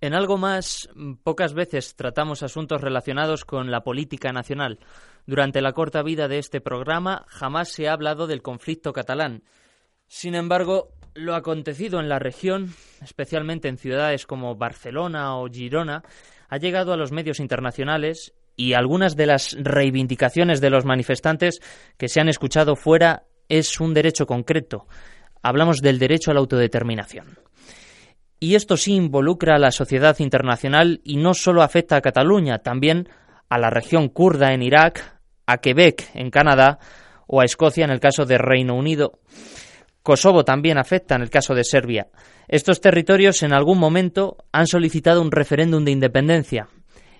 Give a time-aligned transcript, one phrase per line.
[0.00, 0.88] En algo más,
[1.24, 4.78] pocas veces tratamos asuntos relacionados con la política nacional.
[5.26, 9.42] Durante la corta vida de este programa jamás se ha hablado del conflicto catalán.
[10.06, 12.72] Sin embargo, lo acontecido en la región,
[13.02, 16.04] especialmente en ciudades como Barcelona o Girona,
[16.48, 21.60] ha llegado a los medios internacionales y algunas de las reivindicaciones de los manifestantes
[21.96, 24.86] que se han escuchado fuera es un derecho concreto.
[25.42, 27.47] Hablamos del derecho a la autodeterminación.
[28.40, 33.08] Y esto sí involucra a la sociedad internacional y no solo afecta a Cataluña, también
[33.48, 36.78] a la región kurda en Irak, a Quebec en Canadá
[37.26, 39.18] o a Escocia en el caso de Reino Unido.
[40.02, 42.08] Kosovo también afecta en el caso de Serbia.
[42.46, 46.68] Estos territorios en algún momento han solicitado un referéndum de independencia.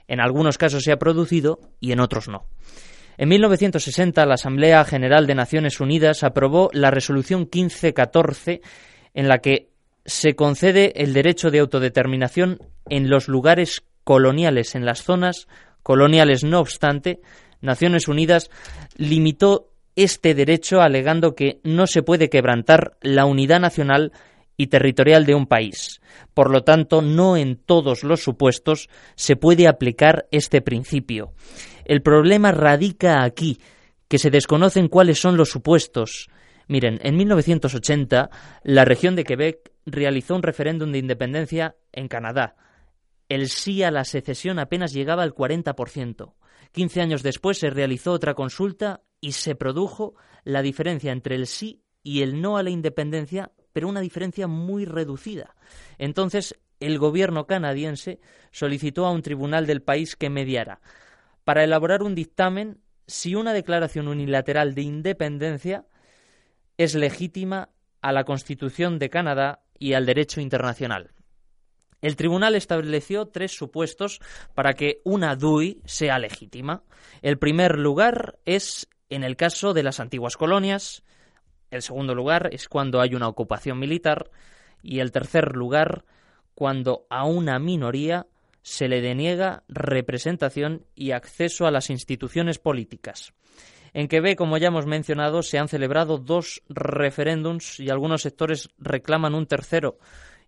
[0.06, 2.46] En algunos casos se ha producido y en otros no.
[3.18, 8.62] En 1960 la Asamblea General de Naciones Unidas aprobó la resolución 1514
[9.12, 9.70] en la que
[10.08, 12.58] se concede el derecho de autodeterminación
[12.88, 15.48] en los lugares coloniales, en las zonas
[15.82, 16.44] coloniales.
[16.44, 17.20] No obstante,
[17.60, 18.50] Naciones Unidas
[18.96, 24.12] limitó este derecho alegando que no se puede quebrantar la unidad nacional
[24.56, 26.00] y territorial de un país.
[26.32, 31.34] Por lo tanto, no en todos los supuestos se puede aplicar este principio.
[31.84, 33.58] El problema radica aquí,
[34.08, 36.30] que se desconocen cuáles son los supuestos.
[36.66, 38.30] Miren, en 1980
[38.62, 42.56] la región de Quebec realizó un referéndum de independencia en Canadá.
[43.28, 46.34] El sí a la secesión apenas llegaba al 40%.
[46.72, 50.14] Quince años después se realizó otra consulta y se produjo
[50.44, 54.84] la diferencia entre el sí y el no a la independencia, pero una diferencia muy
[54.84, 55.56] reducida.
[55.98, 60.80] Entonces, el gobierno canadiense solicitó a un tribunal del país que mediara
[61.44, 65.86] para elaborar un dictamen si una declaración unilateral de independencia
[66.76, 67.70] es legítima
[68.02, 71.10] a la Constitución de Canadá y al derecho internacional.
[72.00, 74.20] El tribunal estableció tres supuestos
[74.54, 76.82] para que una DUI sea legítima.
[77.22, 81.02] El primer lugar es en el caso de las antiguas colonias,
[81.70, 84.30] el segundo lugar es cuando hay una ocupación militar
[84.82, 86.04] y el tercer lugar
[86.54, 88.26] cuando a una minoría
[88.62, 93.32] se le deniega representación y acceso a las instituciones políticas.
[93.92, 99.34] En Quebec, como ya hemos mencionado, se han celebrado dos referéndums y algunos sectores reclaman
[99.34, 99.98] un tercero.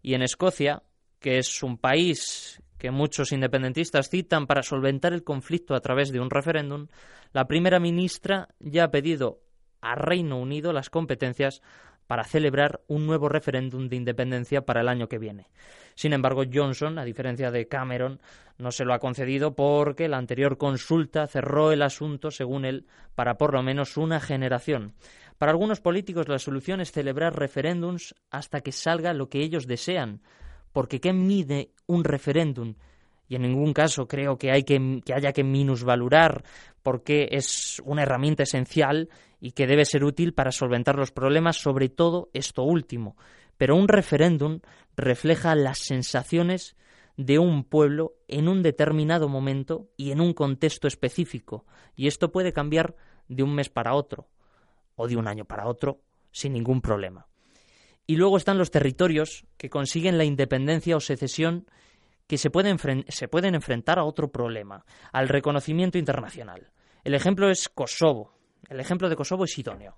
[0.03, 0.83] Y en Escocia,
[1.19, 6.21] que es un país que muchos independentistas citan para solventar el conflicto a través de
[6.21, 6.89] un referéndum,
[7.33, 9.41] la primera ministra ya ha pedido
[9.83, 11.63] a Reino Unido las competencias
[12.11, 15.47] para celebrar un nuevo referéndum de independencia para el año que viene.
[15.95, 18.19] Sin embargo, Johnson, a diferencia de Cameron,
[18.59, 23.39] no se lo ha concedido porque la anterior consulta cerró el asunto, según él, para
[23.39, 24.95] por lo menos una generación.
[25.39, 30.21] Para algunos políticos la solución es celebrar referéndums hasta que salga lo que ellos desean,
[30.73, 32.75] porque ¿qué mide un referéndum?
[33.29, 36.43] Y en ningún caso creo que, hay que, haya que minusvalorar
[36.83, 39.09] porque es una herramienta esencial
[39.41, 43.17] y que debe ser útil para solventar los problemas, sobre todo esto último.
[43.57, 44.61] Pero un referéndum
[44.97, 46.77] refleja las sensaciones
[47.17, 52.53] de un pueblo en un determinado momento y en un contexto específico, y esto puede
[52.53, 52.97] cambiar
[53.29, 54.29] de un mes para otro
[54.97, 56.01] o de un año para otro
[56.33, 57.27] sin ningún problema.
[58.07, 61.67] Y luego están los territorios que consiguen la independencia o secesión
[62.27, 62.79] que se pueden,
[63.09, 66.71] se pueden enfrentar a otro problema, al reconocimiento internacional.
[67.05, 69.97] El ejemplo es Kosovo, el ejemplo de Kosovo es idóneo,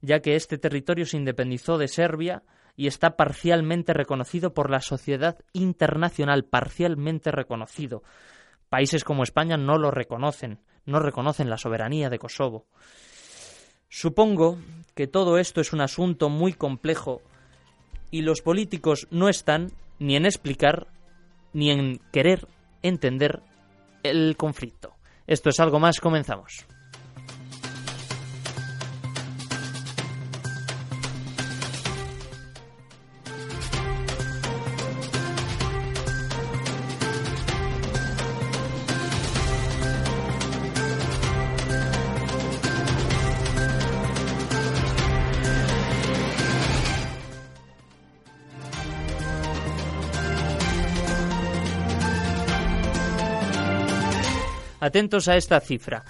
[0.00, 2.42] ya que este territorio se independizó de Serbia
[2.76, 8.02] y está parcialmente reconocido por la sociedad internacional, parcialmente reconocido.
[8.68, 12.66] Países como España no lo reconocen, no reconocen la soberanía de Kosovo.
[13.88, 14.58] Supongo
[14.94, 17.20] que todo esto es un asunto muy complejo
[18.10, 20.86] y los políticos no están ni en explicar
[21.52, 22.46] ni en querer
[22.82, 23.42] entender
[24.02, 24.94] el conflicto.
[25.26, 26.66] Esto es algo más, comenzamos.
[54.80, 56.02] Atentos a esta cifra.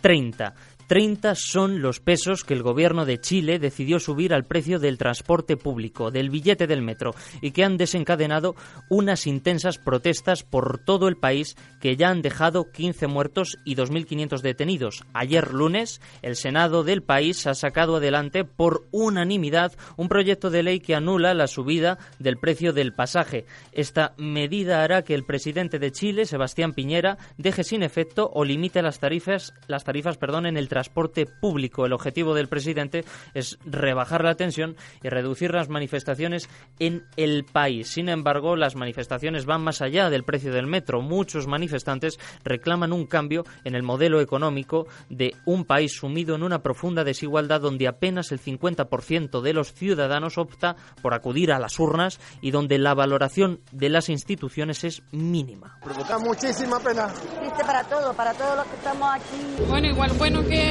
[0.00, 0.54] 30.
[0.86, 5.56] 30 son los pesos que el gobierno de Chile decidió subir al precio del transporte
[5.56, 8.54] público, del billete del metro, y que han desencadenado
[8.90, 14.40] unas intensas protestas por todo el país que ya han dejado 15 muertos y 2.500
[14.40, 15.04] detenidos.
[15.14, 20.80] Ayer lunes, el Senado del país ha sacado adelante por unanimidad un proyecto de ley
[20.80, 23.46] que anula la subida del precio del pasaje.
[23.72, 28.82] Esta medida hará que el presidente de Chile, Sebastián Piñera, deje sin efecto o limite
[28.82, 31.86] las tarifas, las tarifas perdón, en el transporte público.
[31.86, 34.74] El objetivo del presidente es rebajar la tensión
[35.04, 36.48] y reducir las manifestaciones
[36.80, 37.86] en el país.
[37.92, 41.00] Sin embargo, las manifestaciones van más allá del precio del metro.
[41.00, 46.60] Muchos manifestantes reclaman un cambio en el modelo económico de un país sumido en una
[46.60, 52.18] profunda desigualdad donde apenas el 50% de los ciudadanos opta por acudir a las urnas
[52.40, 55.78] y donde la valoración de las instituciones es mínima.
[55.84, 57.06] Provoca muchísima pena.
[57.38, 59.64] Triste para todos, para todos los que estamos aquí.
[59.68, 60.63] Bueno, igual bueno que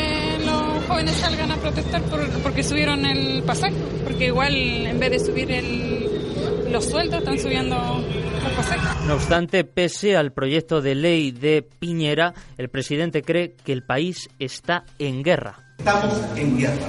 [0.45, 2.01] los jóvenes salgan a protestar
[2.43, 7.75] porque subieron el pasaje, porque igual en vez de subir el, los sueldos están subiendo
[7.75, 9.05] los pasajes.
[9.07, 14.29] No obstante, pese al proyecto de ley de Piñera, el presidente cree que el país
[14.39, 15.59] está en guerra.
[15.79, 16.87] Estamos en guerra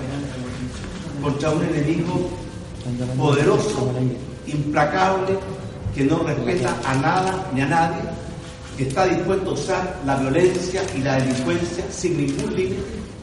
[1.23, 2.31] contra un enemigo
[3.17, 3.93] poderoso,
[4.47, 5.39] implacable,
[5.95, 8.01] que no respeta a nada ni a nadie,
[8.77, 13.14] que está dispuesto a usar la violencia y la delincuencia sin ningún límite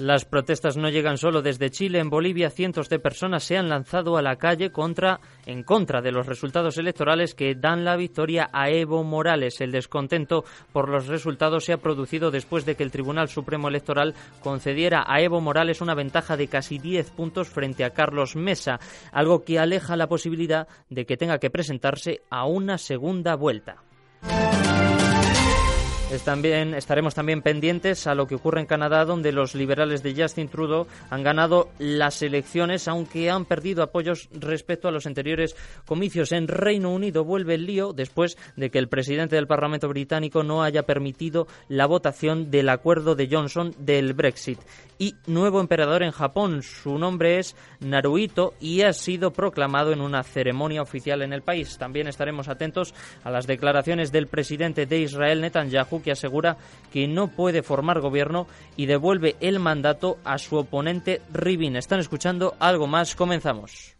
[0.00, 1.98] las protestas no llegan solo desde Chile.
[1.98, 6.10] En Bolivia, cientos de personas se han lanzado a la calle contra, en contra de
[6.10, 9.60] los resultados electorales que dan la victoria a Evo Morales.
[9.60, 14.14] El descontento por los resultados se ha producido después de que el Tribunal Supremo Electoral
[14.42, 18.80] concediera a Evo Morales una ventaja de casi 10 puntos frente a Carlos Mesa,
[19.12, 23.82] algo que aleja la posibilidad de que tenga que presentarse a una segunda vuelta
[26.18, 30.48] también, estaremos también pendientes a lo que ocurre en Canadá, donde los liberales de Justin
[30.48, 35.54] Trudeau han ganado las elecciones, aunque han perdido apoyos respecto a los anteriores
[35.86, 36.32] comicios.
[36.32, 40.64] En Reino Unido vuelve el lío después de que el presidente del Parlamento británico no
[40.64, 44.58] haya permitido la votación del acuerdo de Johnson del Brexit.
[44.98, 50.22] Y nuevo emperador en Japón, su nombre es Naruhito y ha sido proclamado en una
[50.22, 51.78] ceremonia oficial en el país.
[51.78, 56.56] También estaremos atentos a las declaraciones del presidente de Israel, Netanyahu, que asegura
[56.92, 61.76] que no puede formar gobierno y devuelve el mandato a su oponente Rivin.
[61.76, 63.14] Están escuchando algo más.
[63.14, 63.99] Comenzamos.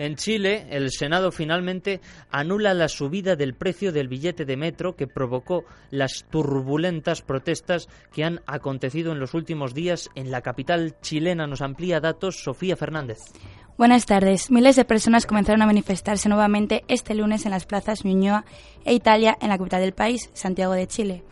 [0.00, 2.00] En Chile, el Senado finalmente
[2.30, 8.24] anula la subida del precio del billete de metro que provocó las turbulentas protestas que
[8.24, 11.46] han acontecido en los últimos días en la capital chilena.
[11.46, 13.18] Nos amplía datos Sofía Fernández.
[13.76, 14.50] Buenas tardes.
[14.50, 18.46] Miles de personas comenzaron a manifestarse nuevamente este lunes en las plazas Ñuñoa
[18.86, 21.24] e Italia en la capital del país, Santiago de Chile.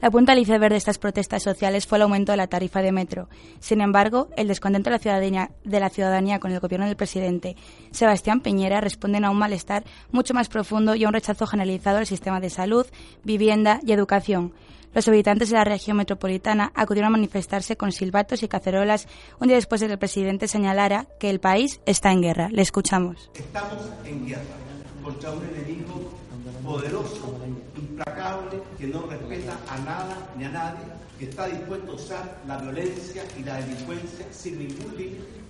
[0.00, 2.92] La punta al iceberg de estas protestas sociales fue el aumento de la tarifa de
[2.92, 3.28] metro.
[3.60, 7.56] Sin embargo, el descontento de la ciudadanía, de la ciudadanía con el gobierno del presidente
[7.90, 12.06] Sebastián Piñera responden a un malestar mucho más profundo y a un rechazo generalizado al
[12.06, 12.86] sistema de salud,
[13.24, 14.52] vivienda y educación.
[14.94, 19.06] Los habitantes de la región metropolitana acudieron a manifestarse con silbatos y cacerolas
[19.38, 22.48] un día después de que el presidente señalara que el país está en guerra.
[22.50, 23.30] Le escuchamos.
[23.34, 24.40] Estamos en guerra
[25.02, 26.12] contra un enemigo
[26.64, 27.38] poderoso,
[27.76, 30.84] implacable, que no respeta a nada ni a nadie,
[31.18, 35.46] que está dispuesto a usar la violencia y la delincuencia sin ningún límite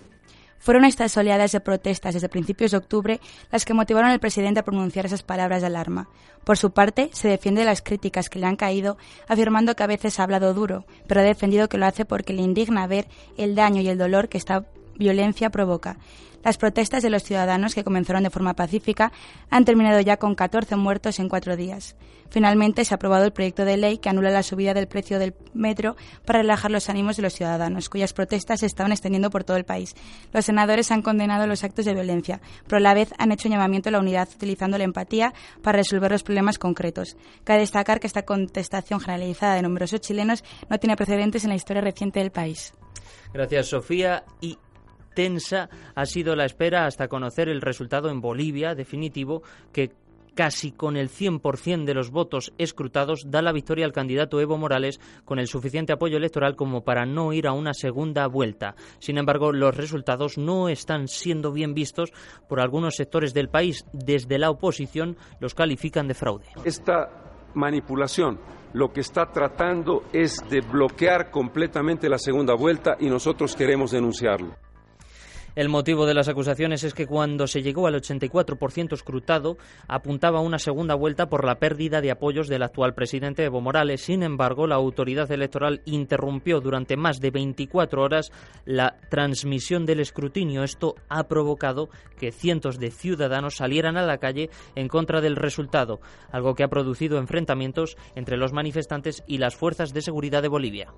[0.66, 3.20] fueron estas oleadas de protestas desde principios de octubre
[3.52, 6.08] las que motivaron al presidente a pronunciar esas palabras de alarma.
[6.42, 8.98] Por su parte, se defiende de las críticas que le han caído,
[9.28, 12.42] afirmando que a veces ha hablado duro, pero ha defendido que lo hace porque le
[12.42, 14.64] indigna ver el daño y el dolor que esta
[14.96, 15.98] violencia provoca.
[16.46, 19.10] Las protestas de los ciudadanos, que comenzaron de forma pacífica,
[19.50, 21.96] han terminado ya con 14 muertos en cuatro días.
[22.30, 25.34] Finalmente, se ha aprobado el proyecto de ley que anula la subida del precio del
[25.54, 29.56] metro para relajar los ánimos de los ciudadanos, cuyas protestas se estaban extendiendo por todo
[29.56, 29.96] el país.
[30.32, 33.88] Los senadores han condenado los actos de violencia, pero a la vez han hecho llamamiento
[33.88, 37.16] a la unidad utilizando la empatía para resolver los problemas concretos.
[37.42, 41.82] Cabe destacar que esta contestación generalizada de numerosos chilenos no tiene precedentes en la historia
[41.82, 42.72] reciente del país.
[43.32, 44.24] Gracias, Sofía.
[44.40, 44.58] Y
[45.16, 49.42] tensa ha sido la espera hasta conocer el resultado en Bolivia definitivo
[49.72, 49.90] que
[50.34, 55.00] casi con el 100% de los votos escrutados, da la victoria al candidato Evo Morales
[55.24, 58.76] con el suficiente apoyo electoral como para no ir a una segunda vuelta.
[58.98, 62.12] Sin embargo, los resultados no están siendo bien vistos
[62.50, 63.86] por algunos sectores del país.
[63.94, 66.44] Desde la oposición los califican de fraude.
[66.64, 67.08] Esta
[67.54, 68.38] manipulación
[68.74, 74.65] lo que está tratando es de bloquear completamente la segunda vuelta y nosotros queremos denunciarlo.
[75.56, 79.56] El motivo de las acusaciones es que cuando se llegó al 84% escrutado,
[79.88, 84.02] apuntaba una segunda vuelta por la pérdida de apoyos del actual presidente Evo Morales.
[84.02, 88.32] Sin embargo, la autoridad electoral interrumpió durante más de 24 horas
[88.66, 90.62] la transmisión del escrutinio.
[90.62, 96.00] Esto ha provocado que cientos de ciudadanos salieran a la calle en contra del resultado,
[96.30, 100.92] algo que ha producido enfrentamientos entre los manifestantes y las fuerzas de seguridad de Bolivia.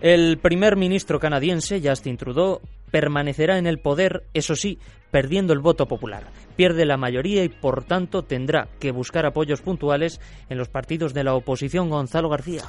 [0.00, 4.78] El primer ministro canadiense, Justin Trudeau, permanecerá en el poder, eso sí,
[5.10, 6.24] perdiendo el voto popular.
[6.54, 11.24] Pierde la mayoría y, por tanto, tendrá que buscar apoyos puntuales en los partidos de
[11.24, 11.90] la oposición.
[11.90, 12.62] Gonzalo García.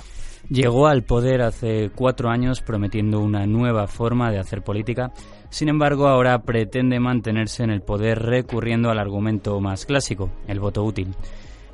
[0.50, 5.12] Llegó al poder hace cuatro años prometiendo una nueva forma de hacer política.
[5.50, 10.84] Sin embargo, ahora pretende mantenerse en el poder recurriendo al argumento más clásico, el voto
[10.84, 11.14] útil.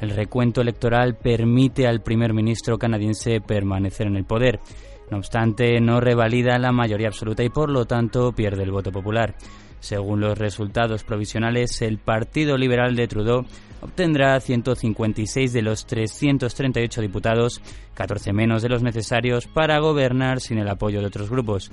[0.01, 4.59] El recuento electoral permite al primer ministro canadiense permanecer en el poder
[5.11, 9.35] no obstante, no revalida la mayoría absoluta y por lo tanto pierde el voto popular.
[9.79, 13.45] Según los resultados provisionales, el Partido Liberal de Trudeau
[13.81, 17.61] obtendrá 156 de los 338 diputados,
[17.93, 21.71] 14 menos de los necesarios para gobernar sin el apoyo de otros grupos.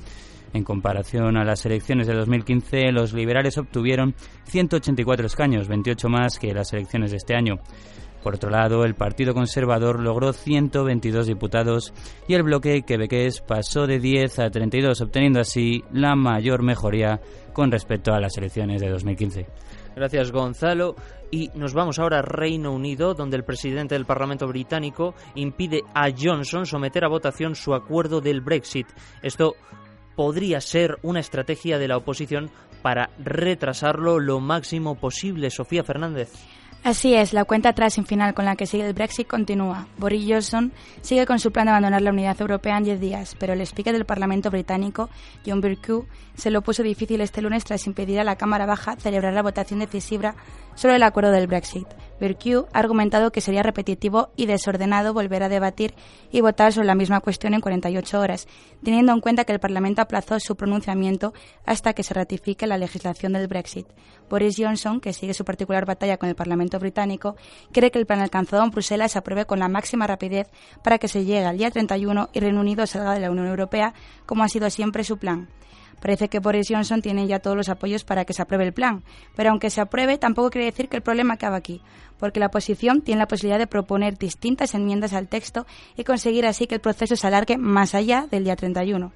[0.53, 6.53] En comparación a las elecciones de 2015, los liberales obtuvieron 184 escaños, 28 más que
[6.53, 7.55] las elecciones de este año.
[8.23, 11.93] Por otro lado, el Partido Conservador logró 122 diputados
[12.29, 17.21] y el bloque quebequés pasó de 10 a 32, obteniendo así la mayor mejoría
[17.53, 19.47] con respecto a las elecciones de 2015.
[19.97, 20.95] Gracias, Gonzalo.
[21.31, 26.09] Y nos vamos ahora a Reino Unido, donde el presidente del Parlamento británico impide a
[26.11, 28.87] Johnson someter a votación su acuerdo del Brexit.
[29.23, 29.55] Esto
[30.15, 32.51] podría ser una estrategia de la oposición
[32.83, 35.51] para retrasarlo lo máximo posible.
[35.51, 36.33] Sofía Fernández.
[36.85, 39.87] Así es, la cuenta atrás sin final con la que sigue el Brexit continúa.
[39.99, 43.53] Boris Johnson sigue con su plan de abandonar la unidad europea en 10 días, pero
[43.53, 45.09] el speaker del Parlamento británico,
[45.47, 49.33] John Bercow, se lo puso difícil este lunes tras impedir a la Cámara Baja celebrar
[49.33, 50.35] la votación decisiva
[50.75, 51.87] sobre el acuerdo del Brexit.
[52.21, 55.95] Berkew ha argumentado que sería repetitivo y desordenado volver a debatir
[56.31, 58.47] y votar sobre la misma cuestión en 48 horas,
[58.83, 61.35] teniendo en cuenta que el Parlamento aplazó su pronunciamiento
[61.67, 63.87] hasta que se ratifique la legislación del Brexit.
[64.31, 67.37] Boris Johnson, que sigue su particular batalla con el Parlamento británico,
[67.73, 70.49] cree que el plan alcanzado en Bruselas se apruebe con la máxima rapidez
[70.83, 73.95] para que se llegue al día 31 y Reino Unido salga de la Unión Europea,
[74.27, 75.49] como ha sido siempre su plan.
[76.03, 79.05] Parece que Boris Johnson tiene ya todos los apoyos para que se apruebe el plan,
[79.37, 81.81] pero aunque se apruebe tampoco quiere decir que el problema acaba aquí,
[82.19, 85.65] porque la oposición tiene la posibilidad de proponer distintas enmiendas al texto
[85.97, 89.13] y conseguir así que el proceso se alargue más allá del día 31.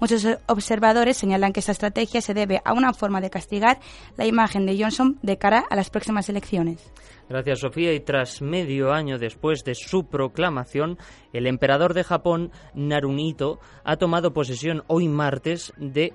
[0.00, 3.78] Muchos observadores señalan que esta estrategia se debe a una forma de castigar
[4.16, 6.90] la imagen de Johnson de cara a las próximas elecciones.
[7.28, 7.92] Gracias, Sofía.
[7.92, 10.98] Y tras medio año después de su proclamación,
[11.32, 16.12] el emperador de Japón, Narunito, ha tomado posesión hoy martes de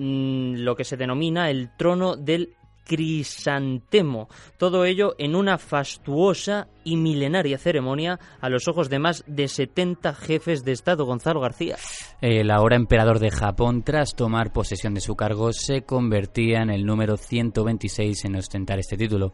[0.00, 2.54] Mm, lo que se denomina el trono del
[2.88, 4.28] crisantemo.
[4.56, 10.14] Todo ello en una fastuosa y milenaria ceremonia a los ojos de más de 70
[10.14, 11.04] jefes de Estado.
[11.04, 11.76] Gonzalo García.
[12.20, 16.84] El ahora emperador de Japón, tras tomar posesión de su cargo, se convertía en el
[16.84, 19.32] número 126 en ostentar este título.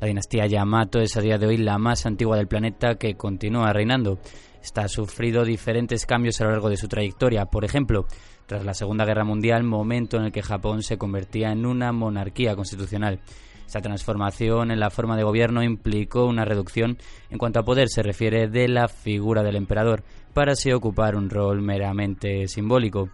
[0.00, 3.72] La dinastía Yamato es a día de hoy la más antigua del planeta que continúa
[3.72, 4.18] reinando.
[4.62, 7.44] Esta ha sufrido diferentes cambios a lo largo de su trayectoria.
[7.44, 8.06] Por ejemplo,
[8.46, 12.54] tras la Segunda Guerra Mundial, momento en el que Japón se convertía en una monarquía
[12.56, 13.20] constitucional.
[13.66, 16.98] Esta transformación en la forma de gobierno implicó una reducción
[17.30, 21.30] en cuanto a poder se refiere de la figura del emperador, para así ocupar un
[21.30, 23.08] rol meramente simbólico.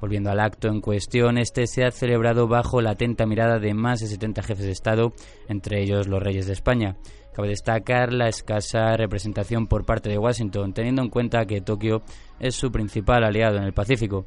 [0.00, 4.00] Volviendo al acto en cuestión, este se ha celebrado bajo la atenta mirada de más
[4.00, 5.12] de 70 jefes de Estado,
[5.48, 6.96] entre ellos los reyes de España.
[7.32, 12.02] Cabe destacar la escasa representación por parte de Washington, teniendo en cuenta que Tokio
[12.40, 14.26] es su principal aliado en el Pacífico.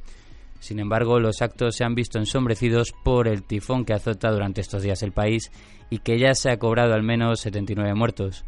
[0.65, 4.81] Sin embargo, los actos se han visto ensombrecidos por el tifón que azota durante estos
[4.81, 5.51] días el país
[5.91, 8.45] y que ya se ha cobrado al menos 79 muertos.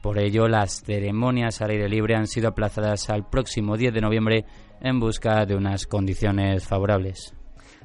[0.00, 4.44] Por ello, las ceremonias al aire libre han sido aplazadas al próximo 10 de noviembre
[4.80, 7.34] en busca de unas condiciones favorables.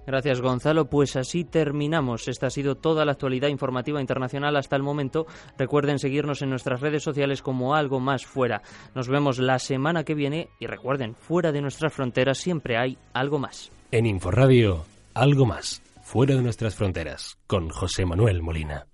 [0.05, 0.85] Gracias Gonzalo.
[0.85, 2.27] Pues así terminamos.
[2.27, 5.25] Esta ha sido toda la actualidad informativa internacional hasta el momento.
[5.57, 8.61] Recuerden seguirnos en nuestras redes sociales como algo más fuera.
[8.95, 13.39] Nos vemos la semana que viene y recuerden, fuera de nuestras fronteras siempre hay algo
[13.39, 13.71] más.
[13.91, 18.85] En Inforradio, algo más, fuera de nuestras fronteras, con José Manuel Molina.